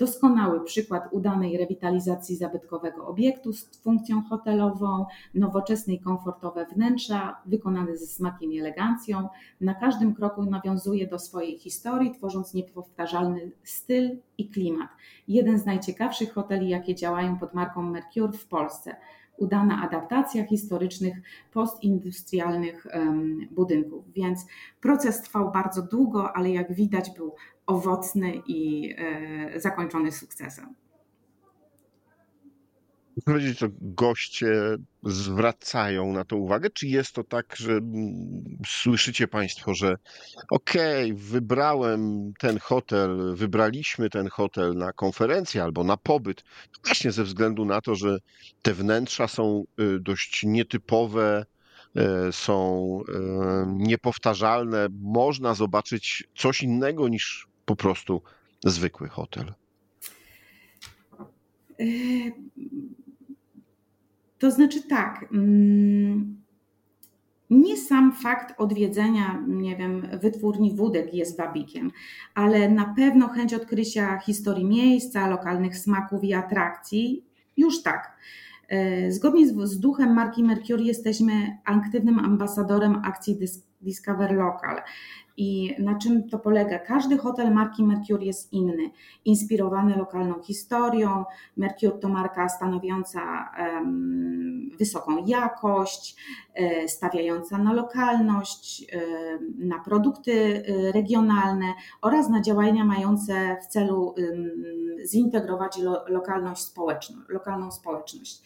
doskonały 0.00 0.64
przykład 0.64 1.08
udanej 1.10 1.58
rewitalizacji 1.58 2.36
zabytkowego 2.36 3.06
obiektu 3.06 3.52
z 3.52 3.80
funkcją 3.82 4.22
hotelową, 4.22 5.06
nowoczesne 5.34 5.94
i 5.94 6.00
komfortowe 6.00 6.66
wnętrza, 6.66 7.36
wykonane 7.46 7.96
ze 7.96 8.06
smakiem 8.06 8.52
i 8.52 8.58
elegancją. 8.58 9.28
Na 9.60 9.74
każdym 9.74 10.14
kroku 10.14 10.44
nawiązuje 10.44 11.06
do 11.06 11.18
swojej 11.18 11.58
historii, 11.58 12.14
tworząc 12.14 12.54
niepowtarzalny 12.54 13.50
styl 13.62 14.18
i 14.38 14.48
klimat. 14.48 14.88
Jeden 15.28 15.58
z 15.58 15.66
najciekawszych 15.66 16.32
hoteli, 16.32 16.68
jakie 16.68 16.94
działają 16.94 17.38
pod 17.38 17.54
marką 17.54 17.82
Mercure 17.82 18.32
w 18.32 18.46
Polsce 18.46 18.96
udana 19.40 19.82
adaptacja 19.82 20.46
historycznych, 20.46 21.16
postindustrialnych 21.52 22.86
budynków. 23.50 24.12
Więc 24.12 24.46
proces 24.80 25.22
trwał 25.22 25.52
bardzo 25.52 25.82
długo, 25.82 26.36
ale 26.36 26.50
jak 26.50 26.72
widać, 26.72 27.10
był 27.10 27.34
owocny 27.70 28.42
i 28.46 28.90
e, 28.98 29.60
zakończony 29.60 30.12
sukcesem. 30.12 30.74
powiedzieć, 33.24 33.58
że 33.58 33.68
goście 33.80 34.76
zwracają 35.02 36.12
na 36.12 36.24
to 36.24 36.36
uwagę? 36.36 36.70
Czy 36.70 36.86
jest 36.86 37.12
to 37.12 37.24
tak, 37.24 37.56
że 37.56 37.80
słyszycie 38.66 39.28
Państwo, 39.28 39.74
że 39.74 39.96
okej, 40.50 41.12
okay, 41.12 41.24
wybrałem 41.24 42.32
ten 42.38 42.58
hotel, 42.58 43.34
wybraliśmy 43.34 44.10
ten 44.10 44.28
hotel 44.28 44.74
na 44.74 44.92
konferencję 44.92 45.62
albo 45.62 45.84
na 45.84 45.96
pobyt, 45.96 46.44
właśnie 46.84 47.12
ze 47.12 47.24
względu 47.24 47.64
na 47.64 47.80
to, 47.80 47.94
że 47.94 48.18
te 48.62 48.74
wnętrza 48.74 49.28
są 49.28 49.64
y, 49.80 50.00
dość 50.00 50.42
nietypowe, 50.44 51.46
y, 52.28 52.32
są 52.32 52.98
y, 53.08 53.12
niepowtarzalne, 53.66 54.86
można 55.00 55.54
zobaczyć 55.54 56.24
coś 56.36 56.62
innego 56.62 57.08
niż 57.08 57.49
po 57.70 57.76
prostu 57.76 58.22
zwykły 58.64 59.08
hotel. 59.08 59.54
To 64.38 64.50
znaczy 64.50 64.82
tak. 64.82 65.26
Mm, 65.32 66.42
nie 67.50 67.76
sam 67.76 68.12
fakt 68.12 68.60
odwiedzenia, 68.60 69.44
nie 69.48 69.76
wiem, 69.76 70.08
wytwórni 70.22 70.76
wódek 70.76 71.14
jest 71.14 71.38
wabikiem, 71.38 71.90
ale 72.34 72.68
na 72.70 72.94
pewno 72.94 73.28
chęć 73.28 73.54
odkrycia 73.54 74.18
historii 74.18 74.64
miejsca, 74.64 75.28
lokalnych 75.28 75.78
smaków 75.78 76.24
i 76.24 76.34
atrakcji 76.34 77.24
już 77.56 77.82
tak. 77.82 78.16
E, 78.68 79.12
zgodnie 79.12 79.48
z, 79.48 79.68
z 79.68 79.80
duchem 79.80 80.14
marki 80.14 80.44
Mercury 80.44 80.84
jesteśmy 80.84 81.58
aktywnym 81.64 82.18
ambasadorem 82.18 83.02
akcji 83.04 83.34
Discover 83.80 84.34
Local. 84.34 84.82
I 85.36 85.74
na 85.78 85.98
czym 85.98 86.28
to 86.28 86.38
polega? 86.38 86.78
Każdy 86.78 87.18
hotel 87.18 87.54
marki 87.54 87.84
Mercure 87.84 88.24
jest 88.24 88.52
inny, 88.52 88.90
inspirowany 89.24 89.96
lokalną 89.96 90.42
historią. 90.42 91.24
Mercure 91.56 91.98
to 91.98 92.08
marka 92.08 92.48
stanowiąca 92.48 93.50
um, 93.58 94.70
wysoką 94.78 95.26
jakość, 95.26 96.16
e, 96.54 96.88
stawiająca 96.88 97.58
na 97.58 97.72
lokalność, 97.72 98.86
na 99.58 99.78
produkty 99.78 100.32
e, 100.32 100.92
regionalne 100.92 101.66
oraz 102.02 102.28
na 102.28 102.40
działania 102.40 102.84
mające 102.84 103.56
w 103.62 103.66
celu 103.66 104.14
zintegrować 105.04 105.78
lo, 105.78 106.04
lokalność 106.08 106.62
społeczną, 106.62 107.16
lokalną 107.28 107.70
społeczność. 107.70 108.42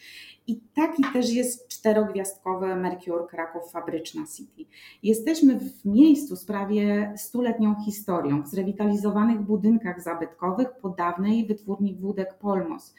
I 0.47 0.61
taki 0.73 1.03
też 1.13 1.33
jest 1.33 1.67
czterogwiazdkowy 1.67 2.75
Mercure 2.75 3.27
Kraków 3.27 3.71
Fabryczna 3.71 4.21
City. 4.37 4.65
Jesteśmy 5.03 5.59
w 5.59 5.85
miejscu 5.85 6.35
z 6.35 6.45
prawie 6.45 7.13
stuletnią 7.17 7.75
historią, 7.85 8.43
w 8.43 8.47
zrewitalizowanych 8.47 9.41
budynkach 9.41 10.01
zabytkowych 10.01 10.67
po 10.81 10.89
dawnej 10.89 11.47
wytwórni 11.47 11.95
wódek 11.95 12.33
Polmos. 12.33 12.95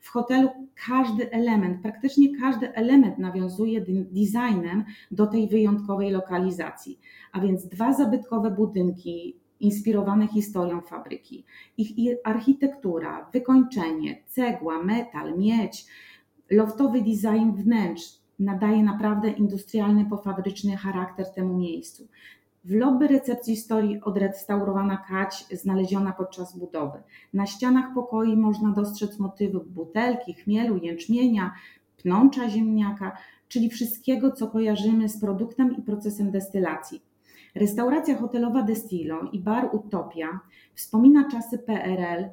W 0.00 0.08
hotelu 0.08 0.48
każdy 0.86 1.30
element, 1.30 1.82
praktycznie 1.82 2.40
każdy 2.40 2.74
element 2.74 3.18
nawiązuje 3.18 3.84
designem 4.10 4.84
do 5.10 5.26
tej 5.26 5.48
wyjątkowej 5.48 6.10
lokalizacji. 6.10 7.00
A 7.32 7.40
więc 7.40 7.66
dwa 7.66 7.92
zabytkowe 7.92 8.50
budynki 8.50 9.36
inspirowane 9.60 10.28
historią 10.28 10.80
fabryki. 10.80 11.44
Ich 11.78 12.18
architektura, 12.24 13.30
wykończenie, 13.32 14.22
cegła, 14.26 14.82
metal, 14.82 15.38
miedź, 15.38 15.86
Loftowy 16.50 17.02
design 17.02 17.52
wnętrz 17.52 18.22
nadaje 18.38 18.82
naprawdę 18.82 19.30
industrialny, 19.30 20.04
pofabryczny 20.04 20.76
charakter 20.76 21.34
temu 21.34 21.58
miejscu. 21.58 22.08
W 22.64 22.74
lobby 22.74 23.08
recepcji 23.08 23.56
stoi 23.56 24.00
odrestaurowana 24.00 24.96
kać 25.08 25.44
znaleziona 25.52 26.12
podczas 26.12 26.58
budowy. 26.58 27.02
Na 27.34 27.46
ścianach 27.46 27.94
pokoi 27.94 28.36
można 28.36 28.70
dostrzec 28.70 29.18
motywy 29.18 29.60
butelki, 29.60 30.34
chmielu, 30.34 30.76
jęczmienia, 30.76 31.52
pnącza 31.96 32.48
ziemniaka, 32.48 33.16
czyli 33.48 33.70
wszystkiego, 33.70 34.32
co 34.32 34.48
kojarzymy 34.48 35.08
z 35.08 35.20
produktem 35.20 35.76
i 35.76 35.82
procesem 35.82 36.30
destylacji. 36.30 37.02
Restauracja 37.54 38.18
hotelowa 38.18 38.62
Destilo 38.62 39.22
i 39.32 39.38
bar 39.40 39.68
Utopia 39.72 40.40
wspomina 40.74 41.30
czasy 41.30 41.58
PRL, 41.58 42.28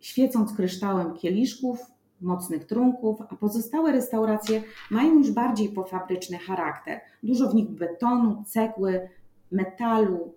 świecąc 0.00 0.52
kryształem 0.52 1.14
kieliszków, 1.14 1.78
mocnych 2.20 2.64
trunków, 2.64 3.20
a 3.28 3.36
pozostałe 3.36 3.92
restauracje 3.92 4.62
mają 4.90 5.18
już 5.18 5.30
bardziej 5.30 5.68
pofabryczny 5.68 6.38
charakter. 6.38 7.00
Dużo 7.22 7.50
w 7.50 7.54
nich 7.54 7.70
betonu, 7.70 8.44
cegły, 8.46 9.08
metalu, 9.50 10.34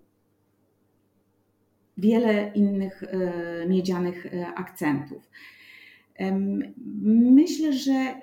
wiele 1.96 2.52
innych 2.54 3.02
e, 3.02 3.66
miedzianych 3.66 4.26
e, 4.26 4.46
akcentów. 4.54 5.30
Myślę, 7.30 7.72
że 7.72 8.20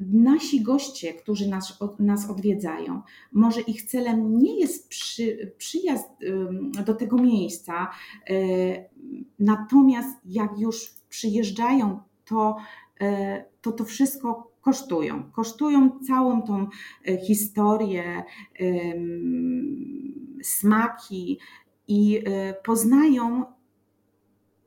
nasi 0.00 0.62
goście, 0.62 1.14
którzy 1.14 1.48
nas, 1.48 1.78
nas 1.98 2.30
odwiedzają, 2.30 3.02
może 3.32 3.60
ich 3.60 3.82
celem 3.82 4.38
nie 4.38 4.60
jest 4.60 4.88
przy, 4.88 5.52
przyjazd 5.58 6.08
do 6.86 6.94
tego 6.94 7.16
miejsca, 7.16 7.90
e, 8.30 8.34
natomiast 9.38 10.18
jak 10.24 10.58
już 10.58 10.94
przyjeżdżają, 11.08 12.00
to 12.24 12.56
to 13.60 13.72
to 13.72 13.84
wszystko 13.84 14.50
kosztują. 14.60 15.30
Kosztują 15.32 15.90
całą 16.06 16.42
tą 16.42 16.66
e, 17.08 17.18
historię, 17.18 18.24
smaki 20.42 21.38
i 21.88 22.22
e, 22.26 22.54
poznają 22.54 23.44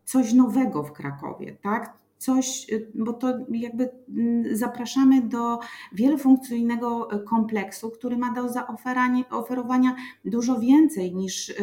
coś 0.04 0.34
nowego 0.34 0.84
w 0.84 0.94
Krakowie, 0.94 1.58
tak? 1.62 2.01
Coś, 2.22 2.68
y, 2.72 2.92
bo 2.96 3.14
to 3.14 3.28
jakby 3.50 3.90
mm, 4.10 4.56
zapraszamy 4.56 5.22
do 5.22 5.60
wielofunkcyjnego 5.94 7.16
y, 7.16 7.24
kompleksu, 7.24 7.90
który 7.90 8.18
ma 8.18 8.34
do 8.34 8.50
zaoferowania 8.50 9.96
dużo 10.26 10.60
więcej 10.60 11.16
niż, 11.16 11.50
y, 11.50 11.56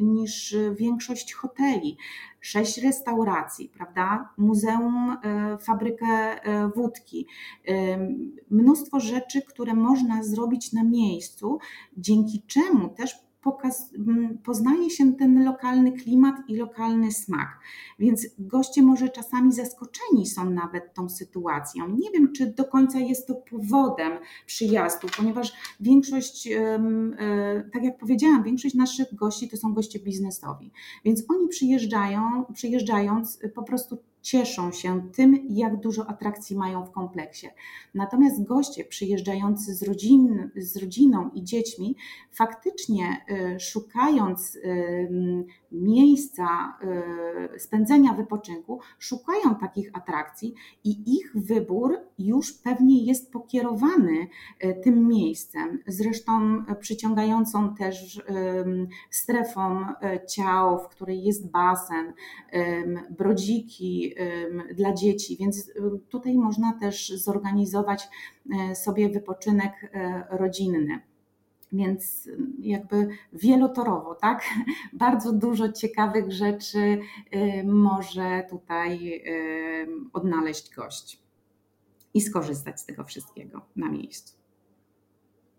niż 0.00 0.56
większość 0.76 1.34
hoteli. 1.34 1.96
Sześć 2.40 2.78
restauracji, 2.78 3.68
prawda? 3.68 4.28
Muzeum, 4.36 5.16
fabrykę 5.60 6.40
wódki, 6.76 7.26
mnóstwo 8.50 9.00
rzeczy, 9.00 9.42
które 9.42 9.74
można 9.74 10.22
zrobić 10.22 10.72
na 10.72 10.84
miejscu, 10.84 11.58
dzięki 11.96 12.42
czemu 12.46 12.88
też 12.88 13.14
pokaz, 13.42 13.90
poznaje 14.44 14.90
się 14.90 15.12
ten 15.12 15.44
lokalny 15.44 15.92
klimat 15.92 16.34
i 16.48 16.56
lokalny 16.56 17.12
smak. 17.12 17.58
Więc 17.98 18.26
goście 18.38 18.82
może 18.82 19.08
czasami 19.08 19.52
zaskoczeni 19.52 20.26
są 20.26 20.50
nawet 20.50 20.94
tą 20.94 21.08
sytuacją. 21.08 21.88
Nie 21.88 22.10
wiem, 22.10 22.32
czy 22.32 22.46
do 22.46 22.64
końca 22.64 22.98
jest 22.98 23.26
to 23.26 23.34
powodem 23.34 24.12
przyjazdu, 24.46 25.08
ponieważ 25.16 25.52
większość, 25.80 26.48
e, 26.48 27.70
tak 27.72 27.84
jak 27.84 27.98
powiedziałam, 27.98 28.42
większość 28.42 28.74
naszych 28.74 29.14
gości 29.14 29.48
to 29.48 29.56
są 29.56 29.74
goście 29.74 29.98
biznesowi. 29.98 30.72
Więc 31.04 31.24
oni 31.28 31.48
przyjeżdżają, 31.48 32.44
przyjeżdżając 32.54 33.38
po 33.54 33.62
prostu 33.62 33.98
cieszą 34.22 34.72
się 34.72 35.10
tym, 35.12 35.46
jak 35.48 35.80
dużo 35.80 36.06
atrakcji 36.06 36.56
mają 36.56 36.84
w 36.84 36.90
kompleksie. 36.90 37.48
Natomiast 37.94 38.44
goście 38.44 38.84
przyjeżdżający 38.84 39.74
z, 39.74 39.82
rodzin, 39.82 40.50
z 40.56 40.76
rodziną 40.76 41.30
i 41.34 41.44
dziećmi, 41.44 41.96
faktycznie 42.32 43.24
y, 43.30 43.60
szukając 43.60 44.56
y, 44.56 45.44
miejsca 45.72 46.78
y, 47.54 47.60
spędzenia 47.60 48.12
wypoczynku, 48.12 48.80
szukają 48.98 49.54
takich 49.60 49.90
atrakcji 49.92 50.54
i 50.84 51.16
ich 51.16 51.32
wybór 51.34 51.98
już 52.18 52.52
pewnie 52.52 53.04
jest 53.04 53.32
pokierowany 53.32 54.26
tym 54.84 55.08
miejscem. 55.08 55.78
Zresztą 55.86 56.64
przyciągającą 56.80 57.74
też 57.74 58.22
strefą 59.10 59.84
ciał, 60.28 60.78
w 60.78 60.88
której 60.88 61.24
jest 61.24 61.50
basen, 61.50 62.12
brodziki, 63.10 64.11
dla 64.74 64.92
dzieci, 64.94 65.36
więc 65.40 65.72
tutaj 66.08 66.34
można 66.34 66.78
też 66.80 67.08
zorganizować 67.08 68.08
e, 68.70 68.74
sobie 68.74 69.08
wypoczynek 69.08 69.72
e, 69.84 70.24
rodzinny. 70.30 71.00
Więc 71.72 72.28
jakby 72.58 73.08
wielotorowo, 73.32 74.14
tak? 74.14 74.44
Bardzo 74.92 75.32
dużo 75.32 75.72
ciekawych 75.72 76.32
rzeczy 76.32 76.98
e, 77.30 77.64
może 77.64 78.46
tutaj 78.50 79.22
odnaleźć 80.12 80.74
gość 80.74 81.18
i 82.14 82.20
skorzystać 82.20 82.80
z 82.80 82.86
tego 82.86 83.04
wszystkiego 83.04 83.66
na 83.76 83.88
miejscu. 83.88 84.36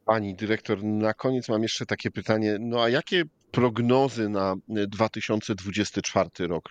Pani 0.06 0.36
dyrektor, 0.36 0.84
na 0.84 1.14
koniec 1.14 1.50
mam 1.50 1.64
jeszcze 1.64 1.86
takie 1.86 2.12
pytanie. 2.12 2.58
No 2.60 2.84
a 2.84 2.90
jakie 2.90 3.24
prognozy 3.52 4.30
na 4.30 4.56
2024 4.68 6.30
rok? 6.48 6.70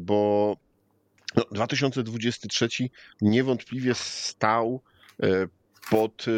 Bo 0.00 0.56
no, 1.36 1.44
2023 1.52 2.68
niewątpliwie 3.20 3.94
stał 3.94 4.82
e, 5.22 5.46
pod 5.90 6.24
e, 6.28 6.32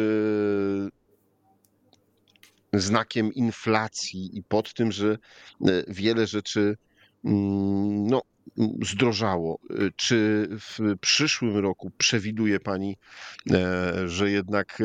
znakiem 2.79 3.33
inflacji 3.33 4.37
i 4.37 4.43
pod 4.43 4.73
tym, 4.73 4.91
że 4.91 5.11
e, 5.11 5.83
wiele 5.87 6.27
rzeczy 6.27 6.77
mm, 7.25 8.07
no, 8.07 8.21
zdrożało. 8.81 9.59
Czy 9.95 10.47
w 10.51 10.97
przyszłym 11.01 11.57
roku 11.57 11.91
przewiduje 11.97 12.59
Pani, 12.59 12.97
że 14.05 14.31
jednak 14.31 14.83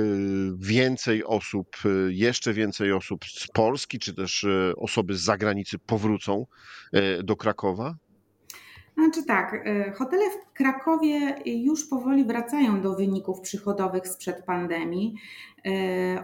więcej 0.58 1.24
osób, 1.24 1.76
jeszcze 2.08 2.52
więcej 2.52 2.92
osób 2.92 3.24
z 3.24 3.46
Polski, 3.46 3.98
czy 3.98 4.14
też 4.14 4.46
osoby 4.76 5.16
z 5.16 5.20
zagranicy 5.20 5.78
powrócą 5.78 6.46
do 7.24 7.36
Krakowa? 7.36 7.96
Znaczy 9.00 9.24
tak, 9.24 9.54
y, 9.54 9.92
hotele 9.92 10.24
w 10.30 10.52
Krakowie 10.52 11.34
już 11.46 11.86
powoli 11.86 12.24
wracają 12.24 12.80
do 12.82 12.94
wyników 12.94 13.40
przychodowych 13.40 14.08
sprzed 14.08 14.44
pandemii. 14.44 15.14
Y, 15.66 15.70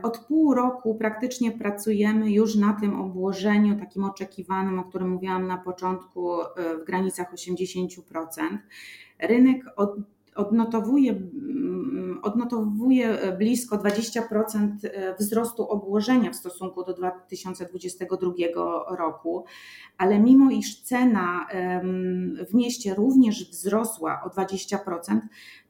od 0.02 0.18
pół 0.18 0.54
roku 0.54 0.94
praktycznie 0.94 1.52
pracujemy 1.52 2.30
już 2.30 2.54
na 2.54 2.72
tym 2.72 3.00
obłożeniu 3.00 3.78
takim 3.78 4.04
oczekiwanym, 4.04 4.78
o 4.78 4.84
którym 4.84 5.10
mówiłam 5.10 5.46
na 5.46 5.58
początku, 5.58 6.40
y, 6.42 6.44
w 6.82 6.84
granicach 6.86 7.32
80%. 7.32 8.58
Rynek 9.18 9.64
od, 9.76 9.96
odnotowuje, 10.36 11.12
mm, 11.12 12.20
odnotowuje 12.22 13.18
blisko 13.38 13.76
20% 13.76 14.70
wzrostu 15.18 15.68
obłożenia 15.68 16.30
w 16.30 16.36
stosunku 16.36 16.84
do 16.84 16.94
2022 16.94 18.96
roku, 18.96 19.44
ale 19.98 20.18
mimo 20.18 20.50
iż 20.50 20.82
cena 20.82 21.46
w 22.50 22.54
mieście 22.54 22.94
również 22.94 23.50
wzrosła 23.50 24.22
o 24.24 24.28
20%, 24.28 25.20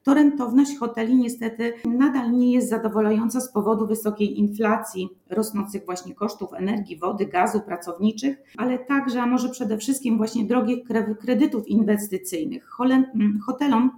to 0.07 0.13
rentowność 0.13 0.77
hoteli 0.77 1.15
niestety 1.15 1.73
nadal 1.85 2.31
nie 2.31 2.53
jest 2.53 2.69
zadowalająca 2.69 3.41
z 3.41 3.51
powodu 3.51 3.87
wysokiej 3.87 4.39
inflacji, 4.39 5.09
rosnących 5.29 5.85
właśnie 5.85 6.15
kosztów 6.15 6.53
energii, 6.53 6.99
wody, 6.99 7.25
gazu, 7.25 7.61
pracowniczych, 7.61 8.37
ale 8.57 8.79
także, 8.79 9.21
a 9.21 9.25
może 9.25 9.49
przede 9.49 9.77
wszystkim 9.77 10.17
właśnie 10.17 10.45
drogich 10.45 10.79
kredytów 11.19 11.67
inwestycyjnych. 11.67 12.65
Hotelom 12.65 13.11
mm, 13.15 13.91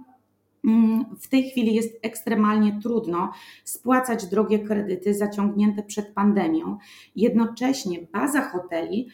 w 1.20 1.28
tej 1.28 1.50
chwili 1.50 1.74
jest 1.74 1.98
ekstremalnie 2.02 2.78
trudno 2.82 3.32
spłacać 3.64 4.26
drogie 4.26 4.58
kredyty 4.58 5.14
zaciągnięte 5.14 5.82
przed 5.82 6.14
pandemią. 6.14 6.78
Jednocześnie 7.16 7.98
baza 8.12 8.40
hoteli 8.40 9.08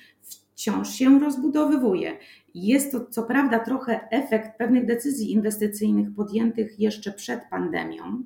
wciąż 0.55 0.91
się 0.91 1.19
rozbudowywuje. 1.21 2.19
Jest 2.55 2.93
to 2.93 3.07
co 3.07 3.23
prawda 3.23 3.59
trochę 3.59 4.09
efekt 4.11 4.59
pewnych 4.59 4.87
decyzji 4.87 5.33
inwestycyjnych 5.33 6.15
podjętych 6.15 6.81
jeszcze 6.81 7.13
przed 7.13 7.41
pandemią, 7.51 8.23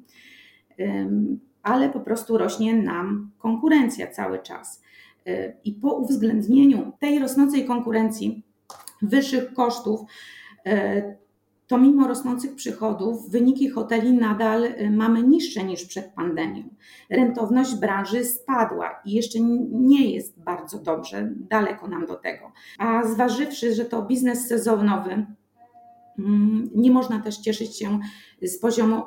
ale 1.62 1.90
po 1.90 2.00
prostu 2.00 2.38
rośnie 2.38 2.74
nam 2.76 3.30
konkurencja 3.38 4.06
cały 4.06 4.38
czas. 4.38 4.82
Y, 5.26 5.56
I 5.64 5.72
po 5.72 5.94
uwzględnieniu 5.94 6.92
tej 7.00 7.18
rosnącej 7.18 7.64
konkurencji, 7.64 8.42
wyższych 9.02 9.54
kosztów, 9.54 10.00
y, 10.66 11.19
to 11.70 11.78
mimo 11.78 12.08
rosnących 12.08 12.54
przychodów 12.54 13.30
wyniki 13.30 13.70
hoteli 13.70 14.12
nadal 14.12 14.64
y, 14.64 14.90
mamy 14.90 15.22
niższe 15.22 15.64
niż 15.64 15.84
przed 15.84 16.12
pandemią. 16.12 16.62
Rentowność 17.10 17.74
branży 17.74 18.24
spadła 18.24 19.00
i 19.04 19.12
jeszcze 19.12 19.40
nie 19.70 20.10
jest 20.10 20.40
bardzo 20.40 20.78
dobrze, 20.78 21.30
daleko 21.36 21.88
nam 21.88 22.06
do 22.06 22.14
tego. 22.14 22.52
A 22.78 23.06
zważywszy, 23.06 23.74
że 23.74 23.84
to 23.84 24.02
biznes 24.02 24.48
sezonowy, 24.48 25.26
mm, 26.18 26.70
nie 26.74 26.90
można 26.90 27.20
też 27.20 27.38
cieszyć 27.38 27.78
się 27.78 27.98
z 28.42 28.58
poziomu 28.58 29.02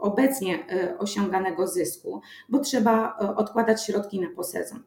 obecnie 0.00 0.58
y, 0.58 0.98
osiąganego 0.98 1.66
zysku, 1.66 2.20
bo 2.48 2.58
trzeba 2.58 3.18
y, 3.22 3.36
odkładać 3.36 3.84
środki 3.84 4.20
na 4.20 4.28
posezon. 4.36 4.80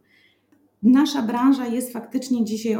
Nasza 0.84 1.22
branża 1.22 1.68
jest 1.68 1.94
faktycznie 1.94 2.46
dzisiaj 2.46 2.76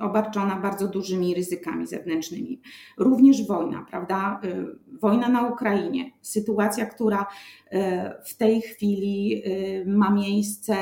obarczona 0.00 0.56
bardzo 0.56 0.88
dużymi 0.88 1.34
ryzykami 1.34 1.86
zewnętrznymi. 1.86 2.60
Również 2.98 3.46
wojna, 3.46 3.86
prawda? 3.90 4.40
Y, 4.44 4.66
wojna 5.00 5.28
na 5.28 5.48
Ukrainie, 5.48 6.10
sytuacja, 6.20 6.86
która 6.86 7.22
y, 7.22 7.78
w 8.24 8.36
tej 8.36 8.60
chwili 8.62 9.42
y, 9.46 9.84
ma 9.86 10.10
miejsce 10.10 10.74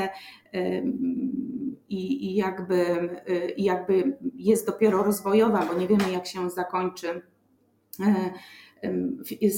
i, 1.88 2.34
jakby, 2.34 3.08
jakby 3.56 4.18
jest 4.34 4.66
dopiero 4.66 5.02
rozwojowa, 5.02 5.66
bo 5.66 5.80
nie 5.80 5.88
wiemy, 5.88 6.12
jak 6.12 6.26
się 6.26 6.50
zakończy 6.50 7.22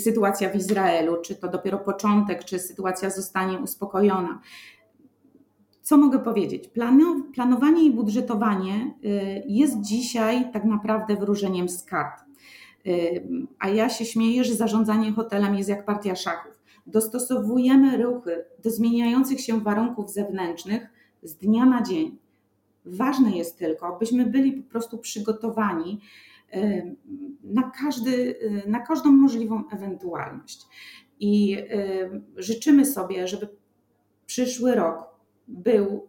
sytuacja 0.05 0.51
w 0.51 0.57
Izraelu, 0.57 1.17
czy 1.23 1.37
to 1.37 1.49
dopiero 1.49 1.79
początek, 1.79 2.45
czy 2.45 2.59
sytuacja 2.59 3.11
zostanie 3.11 3.59
uspokojona. 3.59 4.41
Co 5.83 5.97
mogę 5.97 6.19
powiedzieć? 6.19 6.71
Planowanie 7.35 7.85
i 7.85 7.91
budżetowanie 7.91 8.95
y, 9.05 9.43
jest 9.47 9.81
dzisiaj 9.81 10.53
tak 10.53 10.65
naprawdę 10.65 11.17
wróżeniem 11.17 11.69
z 11.69 11.83
kart. 11.85 12.25
Y, 12.87 13.23
a 13.59 13.69
ja 13.69 13.89
się 13.89 14.05
śmieję, 14.05 14.45
że 14.45 14.55
zarządzanie 14.55 15.13
hotelem 15.13 15.55
jest 15.55 15.69
jak 15.69 15.85
partia 15.85 16.17
szachów. 16.17 16.61
Dostosowujemy 16.87 18.03
ruchy 18.03 18.45
do 18.63 18.71
zmieniających 18.71 19.41
się 19.41 19.61
warunków 19.61 20.11
zewnętrznych 20.11 20.87
z 21.23 21.37
dnia 21.37 21.67
na 21.67 21.83
dzień. 21.83 22.19
Ważne 22.85 23.31
jest 23.31 23.59
tylko, 23.59 23.97
byśmy 23.99 24.27
byli 24.27 24.53
po 24.53 24.71
prostu 24.71 24.99
przygotowani 24.99 26.01
y, 26.55 26.97
na, 27.45 27.71
każdy, 27.83 28.35
na 28.67 28.81
każdą 28.81 29.13
możliwą 29.13 29.63
ewentualność. 29.73 30.67
I 31.23 31.57
życzymy 32.37 32.87
sobie, 32.87 33.29
żeby 33.29 33.49
przyszły 34.27 34.75
rok 34.75 35.10
był 35.51 36.09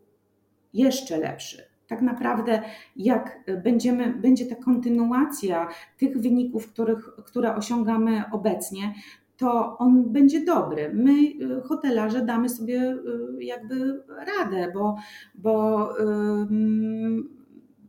jeszcze 0.73 1.17
lepszy. 1.17 1.63
Tak 1.88 2.01
naprawdę, 2.01 2.62
jak 2.95 3.43
będziemy, 3.63 4.13
będzie 4.13 4.45
ta 4.45 4.56
kontynuacja 4.56 5.67
tych 5.97 6.17
wyników, 6.17 6.67
których, 6.67 7.10
które 7.25 7.56
osiągamy 7.56 8.23
obecnie, 8.32 8.93
to 9.38 9.77
on 9.77 10.13
będzie 10.13 10.45
dobry. 10.45 10.91
My, 10.93 11.12
y, 11.12 11.62
hotelarze, 11.62 12.25
damy 12.25 12.49
sobie 12.49 12.97
y, 13.39 13.43
jakby 13.43 14.04
radę, 14.08 14.71
bo, 14.73 14.95
bo 15.36 15.89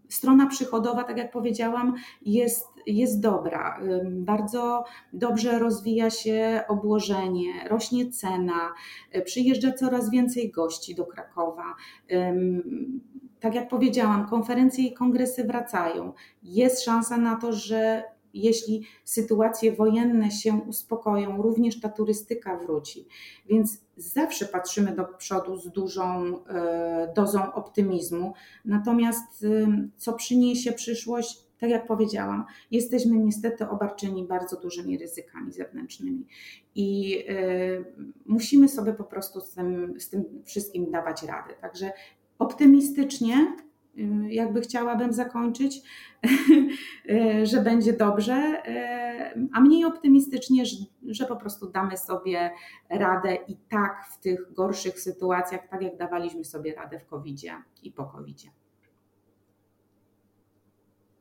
strona 0.09 0.47
przychodowa, 0.47 1.05
tak 1.05 1.19
jak 1.19 1.33
powiedziałam, 1.33 1.95
jest, 2.23 2.67
jest 2.87 3.21
dobra. 3.21 3.81
Bardzo 4.05 4.85
dobrze 5.13 5.59
rozwija 5.59 6.11
się 6.11 6.63
obłożenie, 6.69 7.69
rośnie 7.69 8.11
cena, 8.11 8.75
y, 9.17 9.23
przyjeżdża 9.23 9.73
coraz 9.73 10.11
więcej 10.11 10.51
gości 10.51 10.95
do 10.95 11.07
Krakowa. 11.07 11.75
Tak 13.41 13.55
jak 13.55 13.69
powiedziałam, 13.69 14.29
konferencje 14.29 14.85
i 14.85 14.95
kongresy 14.95 15.45
wracają. 15.45 16.13
Jest 16.43 16.85
szansa 16.85 17.17
na 17.17 17.37
to, 17.37 17.53
że 17.53 18.03
jeśli 18.35 18.87
sytuacje 19.05 19.73
wojenne 19.73 20.31
się 20.31 20.55
uspokoją, 20.55 21.43
również 21.43 21.81
ta 21.81 21.89
turystyka 21.89 22.57
wróci. 22.57 23.07
Więc 23.47 23.81
zawsze 23.97 24.47
patrzymy 24.47 24.97
do 24.97 25.05
przodu 25.05 25.57
z 25.57 25.73
dużą 25.73 26.39
e, 26.47 27.13
dozą 27.17 27.53
optymizmu. 27.53 28.33
Natomiast 28.65 29.47
co 29.97 30.13
przyniesie 30.13 30.73
przyszłość, 30.73 31.52
tak 31.63 31.71
jak 31.71 31.87
powiedziałam, 31.87 32.45
jesteśmy 32.71 33.19
niestety 33.19 33.69
obarczeni 33.69 34.27
bardzo 34.27 34.61
dużymi 34.61 34.99
ryzykami 34.99 35.53
zewnętrznymi 35.53 36.27
i 36.75 37.19
e, 37.29 37.35
musimy 38.27 38.69
sobie 38.69 38.93
po 38.93 39.05
prostu 39.05 39.41
z 39.41 39.55
tym, 39.55 40.01
z 40.01 40.09
tym 40.09 40.25
wszystkim 40.45 40.91
dawać 40.91 41.23
radę. 41.23 41.55
Także 41.61 41.93
optymistycznie 42.39 43.57
Y, 43.99 44.33
jakby 44.33 44.61
chciałabym 44.61 45.13
zakończyć, 45.13 45.83
y, 47.11 47.47
że 47.47 47.61
będzie 47.61 47.93
dobrze, 47.93 48.63
y, 49.37 49.49
a 49.53 49.61
mniej 49.61 49.85
optymistycznie, 49.85 50.65
że 51.07 51.27
po 51.27 51.37
prostu 51.37 51.71
damy 51.71 51.97
sobie 51.97 52.51
radę 52.91 53.39
i 53.49 53.57
tak 53.57 54.07
w 54.13 54.21
tych 54.21 54.53
gorszych 54.53 55.01
sytuacjach, 55.01 55.69
tak 55.69 55.83
jak 55.83 55.97
dawaliśmy 55.97 56.45
sobie 56.45 56.75
radę 56.75 56.99
w 56.99 57.07
covid 57.07 57.41
i 57.83 57.93
po 57.93 58.07
covid 58.07 58.37
-zie. 58.37 58.62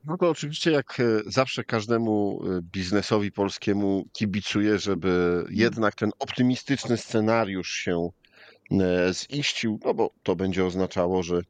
No 0.04 0.16
to 0.18 0.30
oczywiście 0.30 0.70
jak 0.70 1.00
e, 1.00 1.04
zawsze 1.26 1.64
każdemu 1.64 2.42
e, 2.44 2.60
biznesowi 2.62 3.32
polskiemu 3.32 4.04
kibicuję, 4.12 4.78
żeby 4.78 5.08
mm. 5.08 5.46
jednak 5.50 5.94
ten 5.94 6.10
optymistyczny 6.18 6.96
scenariusz 6.96 7.70
się 7.70 8.10
E, 8.80 9.12
ziścił, 9.14 9.78
no 9.84 9.94
bo 9.94 10.10
to 10.22 10.36
będzie 10.36 10.64
oznaczało, 10.64 11.22
że 11.22 11.40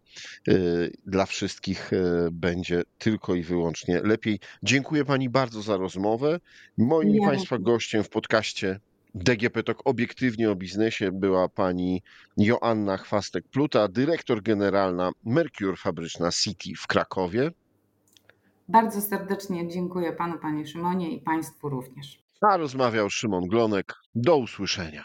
dla 1.07 1.27
wszystkich 1.27 1.91
będzie 2.33 2.83
tylko 2.99 3.35
i 3.35 3.43
wyłącznie 3.43 4.01
lepiej. 4.01 4.41
Dziękuję 4.63 5.05
Pani 5.05 5.29
bardzo 5.29 5.63
za 5.63 5.77
rozmowę. 5.77 6.41
Moim 6.79 7.15
ja 7.15 7.29
Państwa 7.29 7.59
gościem 7.59 8.05
w 8.05 8.09
podcaście 8.09 8.81
DGP 9.15 9.63
Talk 9.63 9.83
obiektywnie 9.85 10.51
o 10.51 10.57
biznesie 10.57 11.13
była 11.13 11.49
pani 11.49 12.03
Joanna 12.37 12.97
Chwastek-Pluta, 12.97 13.89
dyrektor 13.89 14.43
generalna 14.43 15.11
Mercure 15.25 15.77
Fabryczna 15.77 16.31
City 16.33 16.71
w 16.79 16.87
Krakowie. 16.87 17.51
Bardzo 18.73 19.01
serdecznie 19.01 19.69
dziękuję 19.69 20.13
panu, 20.13 20.39
panie 20.39 20.67
Szymonie 20.67 21.11
i 21.11 21.21
państwu 21.21 21.69
również. 21.69 22.23
A 22.41 22.57
rozmawiał 22.57 23.11
Szymon 23.11 23.47
Glonek. 23.47 23.95
Do 24.15 24.37
usłyszenia. 24.37 25.05